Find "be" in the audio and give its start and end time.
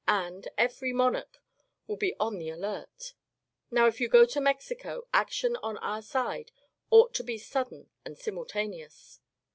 1.95-2.15, 7.23-7.37